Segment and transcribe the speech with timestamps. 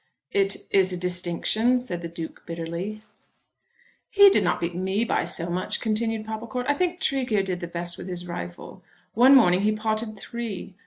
[0.31, 3.03] "It is a distinction," said the Duke bitterly.
[4.09, 6.65] "He did not beat me by so much," continued Popplecourt.
[6.67, 8.81] "I think Tregear did the best with his rifle.
[9.13, 10.73] One morning he potted three.